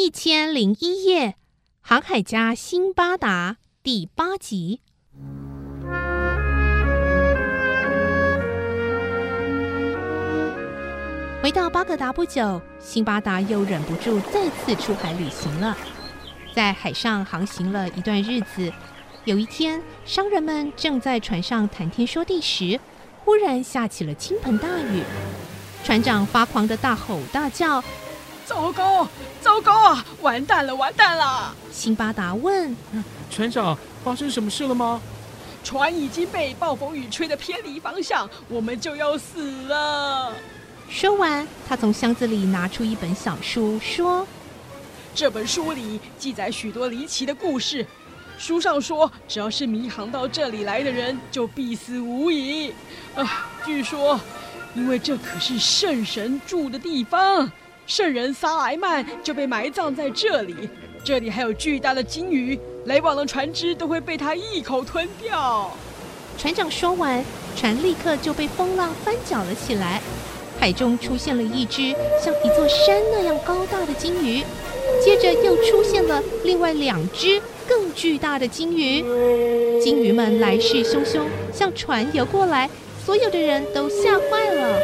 [0.00, 1.34] 一千零一夜，
[1.80, 4.80] 航海家辛巴达第八集。
[11.42, 15.76] 回到巴格达不久，辛巴达又忍不住再次出海旅行了。
[16.54, 18.72] 在海上航行了一段日子，
[19.24, 22.78] 有一天，商人们正在船上谈天说地时，
[23.24, 25.02] 忽然下起了倾盆大雨。
[25.82, 27.82] 船长发狂的大吼大叫。
[28.48, 29.06] 糟糕，
[29.42, 30.02] 糟糕啊！
[30.22, 31.54] 完蛋了，完蛋了！
[31.70, 32.74] 辛巴达问
[33.30, 34.98] 船长：“发生什么事了吗？”
[35.62, 40.32] 船已经被暴风雨吹得偏离方向，我们就要死了。
[40.88, 44.26] 说完，他从箱子里拿出一本小书，说
[45.14, 47.86] ：“这本书里记载许多离奇的故事。
[48.38, 52.72] 书上说，只要是迷航到这里来的人，就必死无疑。
[53.14, 54.18] 啊，据说，
[54.74, 57.52] 因为这可是圣神住的地方。”
[57.88, 60.54] 圣人萨莱曼就被埋葬在这里，
[61.02, 65.70] 这里还有巨大的鲸鱼，来往的船只都会被他一口吞掉。
[66.36, 67.24] 船长说完，
[67.56, 70.02] 船立刻就被风浪翻搅了起来，
[70.60, 74.42] 海中出现了一只像一座山那样高大的鲸鱼，
[75.02, 79.00] 接着又出现了另外两只更巨大的鲸鱼，
[79.80, 81.22] 鲸鱼们来势汹汹
[81.54, 82.68] 向船游过来，
[83.02, 84.78] 所有的人都吓坏了。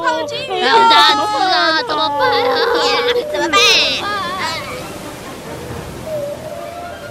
[0.00, 0.60] 好可怕的鲸鱼！
[0.60, 2.20] 要打死了，怎么办？
[2.42, 2.56] 啊？
[3.32, 3.58] 怎么办？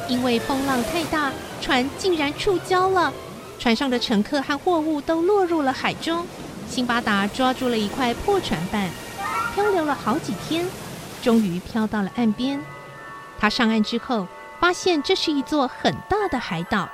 [0.07, 3.13] 因为风浪太大，船竟然触礁了，
[3.59, 6.25] 船上的乘客和货物都落入了海中。
[6.67, 8.89] 辛巴达抓住了一块破船板，
[9.53, 10.67] 漂流了好几天，
[11.21, 12.59] 终于漂到了岸边。
[13.39, 14.27] 他上岸之后，
[14.59, 16.89] 发现这是一座很大的海岛。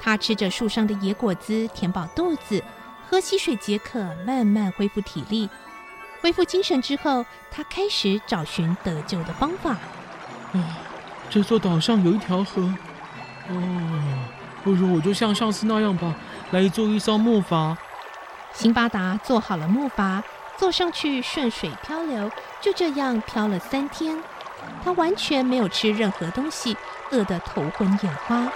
[0.00, 2.62] 他吃着树上的野果子，填饱肚子。
[3.10, 5.48] 喝溪水解渴，慢慢恢复体力，
[6.20, 9.70] 恢复精神之后，他开始找寻得救的方法。
[10.52, 10.76] 啊，
[11.30, 12.62] 这座岛上有一条河。
[13.48, 14.28] 哦，
[14.62, 16.14] 不如我就像上次那样吧，
[16.50, 17.74] 来做一艘木筏。
[18.52, 20.22] 辛巴达做好了木筏，
[20.58, 22.30] 坐上去顺水漂流，
[22.60, 24.22] 就这样漂了三天。
[24.84, 26.76] 他完全没有吃任何东西，
[27.10, 28.52] 饿得头昏眼花。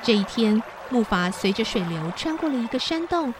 [0.00, 0.62] 这一天。
[0.90, 3.32] 木筏随着水流穿过了一个山洞，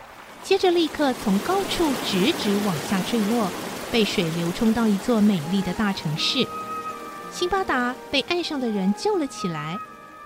[0.42, 3.50] 接着立刻从高处直直往下坠落，
[3.90, 6.46] 被水流冲到一座美丽的大城市。
[7.30, 9.76] 辛巴达被岸上的人救了起来，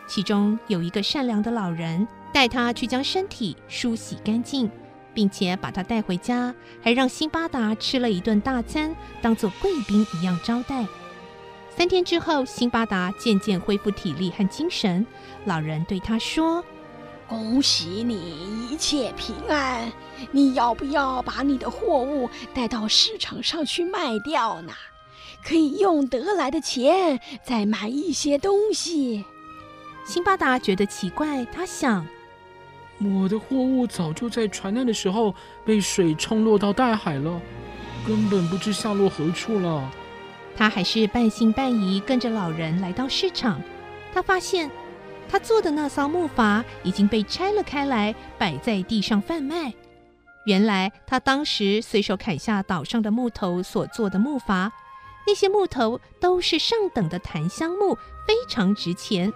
[0.06, 4.71] 其中有一个善良的老人带他去将身体梳洗干净，
[5.15, 10.87] 并且把他带回家，还让辛巴达吃了一顿大餐，当做贵宾一样招待。
[11.77, 15.06] 三天之后，辛巴达渐渐恢复体力和精神。
[15.44, 16.65] 老人对他说。
[17.32, 19.91] 恭喜你一切平安！
[20.32, 24.75] 你要不要把你的货物带到市场上去卖掉呢？
[25.43, 29.25] 可以用得来的钱再买一些东西。
[30.04, 32.06] 辛巴达觉得奇怪，他想：
[32.98, 37.41] 我的货物早就在船难的时候被水冲落到大海了，
[38.06, 39.91] 根本不知下落何处了。
[40.54, 43.59] 他还是半信半疑，跟着老人来到市场。
[44.12, 44.70] 他发现。
[45.28, 49.72] 他做的那艘木筏已经被拆了开来，摆在地上贩卖。
[50.44, 54.71] 原来他当时随手砍下岛上的木头所做的木筏，
[55.27, 57.94] 那些木头都是上等的檀香木，
[58.27, 59.32] 非常值钱。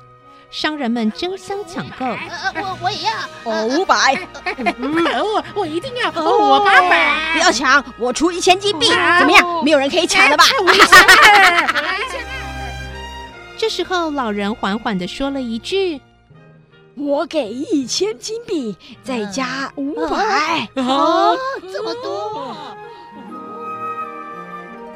[0.48, 2.04] 商人们争相抢购。
[2.06, 3.12] 我我也要。
[3.44, 4.16] 哦，五百。
[4.64, 6.08] 我我一定要。
[6.10, 7.32] 我八百。
[7.32, 8.86] 不要抢，我出一千金币。
[8.86, 9.64] 怎么样？
[9.64, 10.44] 没有人可以抢了吧？
[13.58, 16.00] 这时候，老人缓缓的说了一句
[16.94, 21.34] ：“我给一千金币，再加五百。”啊，
[21.72, 22.54] 这么多！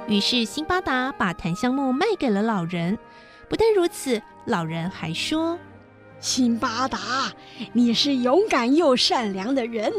[0.07, 2.99] 于是，辛巴达把檀香木卖给了老人。
[3.49, 5.59] 不但如此，老人还说
[6.21, 6.99] ：“辛巴达，
[7.73, 9.93] 你是勇敢又善良的人，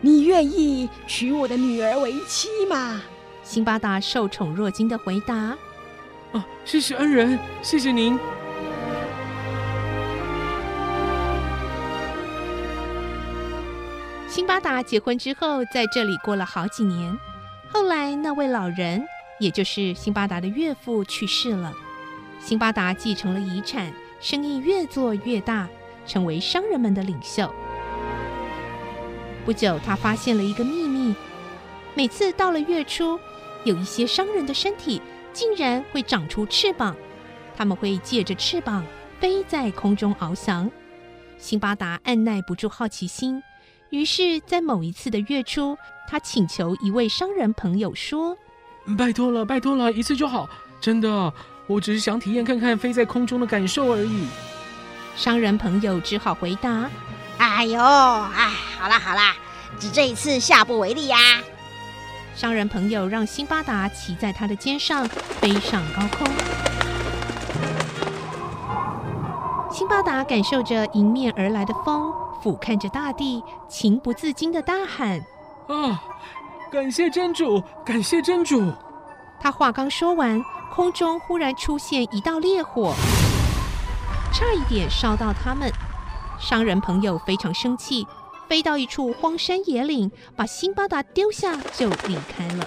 [0.00, 3.02] 你愿意娶我的女儿为妻吗？”
[3.42, 5.56] 辛巴达受宠若惊的回答。
[6.32, 8.18] 啊谢谢恩人，谢谢您。
[14.28, 17.16] 辛巴达结婚之后，在这里过了好几年。
[17.72, 19.02] 后来，那位老人，
[19.40, 21.72] 也就是辛巴达的岳父去世了。
[22.38, 23.90] 辛巴达继承了遗产，
[24.20, 25.66] 生意越做越大，
[26.06, 27.50] 成为商人们的领袖。
[29.46, 31.14] 不久，他发现了一个秘密：
[31.94, 33.18] 每次到了月初，
[33.64, 35.00] 有一些商人的身体。
[35.36, 36.96] 竟然会长出翅膀，
[37.54, 38.82] 他们会借着翅膀
[39.20, 40.70] 飞在空中翱翔。
[41.36, 43.42] 辛巴达按耐不住好奇心，
[43.90, 45.76] 于是，在某一次的月初，
[46.08, 48.34] 他请求一位商人朋友说
[48.96, 50.48] ：“拜托了，拜托了，一次就好，
[50.80, 51.30] 真的，
[51.66, 54.26] 我只是想体验看看飞在空中的感受而已。”
[55.16, 56.88] 商人朋友只好回答
[57.36, 58.48] ：“哎呦，哎，
[58.80, 59.36] 好啦好啦，
[59.78, 61.18] 只这一次，下不为例呀。”
[62.36, 66.28] 商人朋友让辛巴达骑在他的肩上，飞上高空。
[69.72, 72.12] 辛巴达感受着迎面而来的风，
[72.42, 75.18] 俯瞰着大地，情不自禁的大喊
[75.68, 75.98] ：“啊，
[76.70, 78.70] 感谢真主，感谢真主！”
[79.40, 82.92] 他话刚说完，空中忽然出现一道烈火。
[84.30, 85.72] 差一点烧到他们，
[86.38, 88.06] 商人朋友非常生气，
[88.48, 92.66] 飞到一处荒山野岭，把辛巴达丢下就离开了。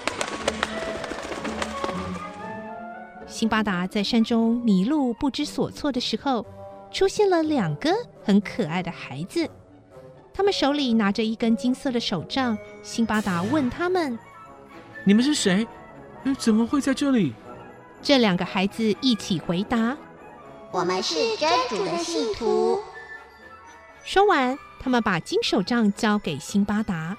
[3.27, 6.45] 辛巴达在山中迷路不知所措的时候，
[6.91, 7.93] 出现了两个
[8.23, 9.47] 很可爱的孩子，
[10.33, 12.57] 他们手里拿着一根金色的手杖。
[12.81, 14.17] 辛巴达问他们
[15.05, 15.65] ：“你们是谁？
[16.37, 17.33] 怎么会在这里？”
[18.01, 19.95] 这两个孩子一起回答。
[20.71, 22.79] 我们是真主的信徒。
[24.03, 27.17] 说完，他们把金手杖交给辛巴达。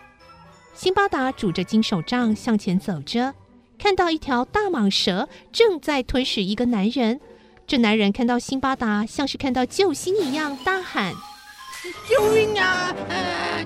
[0.74, 3.34] 辛巴达拄着金手杖向前走着，
[3.78, 7.20] 看到一条大蟒蛇正在吞噬一个男人。
[7.66, 11.14] 这男人看到辛巴达，像是看到救星一样，大喊
[12.08, 12.94] ：“救命啊！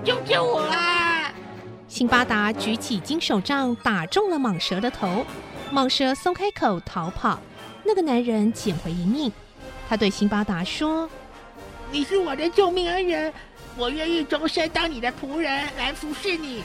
[0.05, 1.33] 救救我啦！”
[1.89, 5.25] 辛巴达举起金手杖，打中了蟒蛇的头，
[5.73, 7.39] 蟒蛇松开口逃跑，
[7.85, 9.33] 那个男人捡回一命。
[9.89, 11.09] 他对辛巴达说
[11.91, 13.33] ：“你是我的救命恩人，
[13.77, 16.63] 我愿意终身当你的仆人来服侍你。”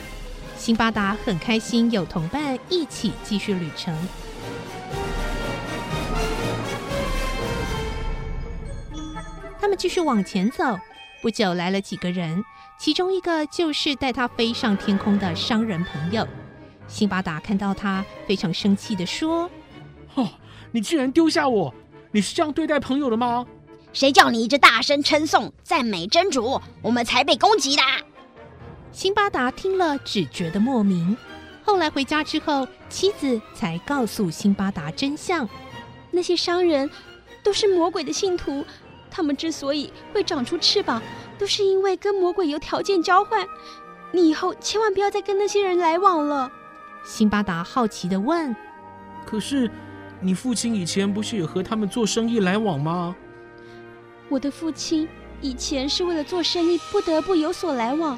[0.57, 3.95] 辛巴达很开心，有同伴一起继续旅程。
[9.61, 10.77] 他们继续往前走，
[11.21, 12.43] 不久来了几个人，
[12.77, 16.27] 其中一个就是带他飞上天空的商人朋友。
[16.87, 19.49] 辛巴达看到他，非常生气的说
[20.15, 20.27] ：“哦，
[20.71, 21.73] 你居然丢下我！”
[22.11, 23.45] 你是这样对待朋友的吗？
[23.99, 27.81] 谁叫你一直大声称颂、赞美真主，我们才被攻击的。
[28.93, 31.17] 辛巴达听了只觉得莫名。
[31.65, 35.49] 后来回家之后，妻子才告诉辛巴达真相：
[36.11, 36.89] 那些商人
[37.43, 38.63] 都是魔鬼的信徒，
[39.11, 41.01] 他们之所以会长出翅膀，
[41.37, 43.45] 都是因为跟魔鬼有条件交换。
[44.13, 46.49] 你以后千万不要再跟那些人来往了。
[47.03, 48.55] 辛巴达好奇的问
[49.27, 49.69] ：“可是？”
[50.23, 53.13] 你父亲以前不是也和他们做生意来往吗？
[54.29, 55.07] 我的父亲
[55.41, 58.17] 以前是为了做生意不得不有所来往。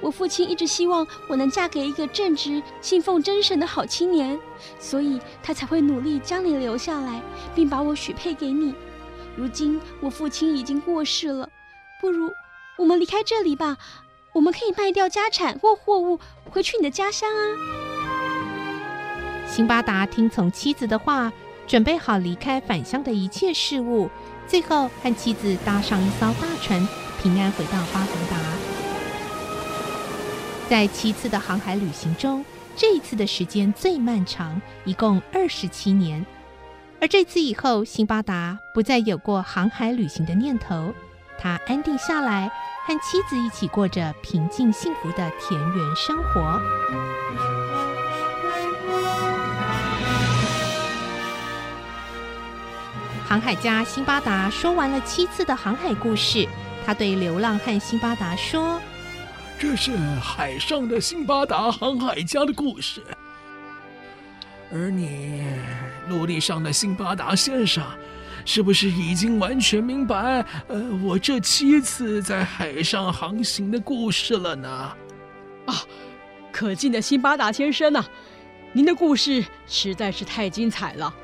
[0.00, 4.36] 我父亲一直希望我能嫁给一个正直、信奉真神的好青年，
[4.80, 7.22] 所以他才会努力将你留下来，
[7.54, 8.74] 并把我许配给你。
[9.36, 11.48] 如今我父亲已经过世了，
[12.00, 12.28] 不如
[12.78, 13.76] 我们离开这里吧。
[14.32, 16.18] 我们可以卖掉家产或货物，
[16.50, 17.42] 回去你的家乡啊。
[19.46, 21.30] 辛巴达听从妻子的话，
[21.72, 24.10] 准备好离开返乡的一切事物，
[24.46, 26.86] 最后和妻子搭上一艘大船，
[27.22, 28.36] 平安回到巴格达。
[30.68, 32.44] 在七次的航海旅行中，
[32.76, 36.26] 这一次的时间最漫长，一共二十七年。
[37.00, 40.92] 而这次以后，辛巴达不再有过航海旅行的念头，
[41.38, 42.52] 他安定下来，
[42.86, 46.60] 和妻子一起过着平静幸福的田园生活。
[53.32, 56.46] 航海家辛巴达说完了七次的航海故事，
[56.84, 58.78] 他对流浪汉辛巴达说
[59.58, 63.02] ：“这是海上的辛巴达航海家的故事，
[64.70, 65.46] 而你
[66.10, 67.82] 陆地上的辛巴达先生，
[68.44, 74.92] 是不是已经完全明白呃我这七次在海上航行的故事了呢？”
[75.64, 75.74] 啊，
[76.52, 78.04] 可敬的辛巴达先生呐，
[78.74, 81.14] 您的故事实在是太精彩了，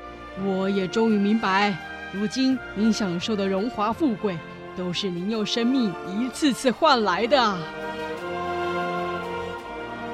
[0.43, 1.77] 我也终于明白。
[2.11, 4.37] 如今您享受的荣华富贵，
[4.75, 7.57] 都是您用生命一次次换来的。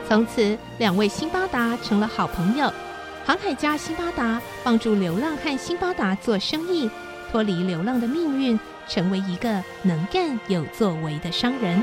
[0.08, 2.72] 从此，两位辛巴达成了好朋友。
[3.26, 6.90] 航海家辛巴达帮助流浪汉辛巴达做生意，
[7.32, 11.82] 脱离流浪的命运，成为一个能干有作为的商人。